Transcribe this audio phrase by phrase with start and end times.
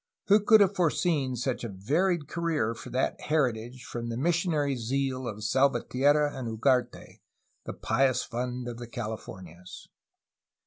[0.29, 5.27] Who could have foreseen such a varied career for that heritage from the missionary zeal
[5.27, 7.21] of Salvatierra and Ugarte,
[7.65, 9.89] the Pious Fund of the Cahfomias!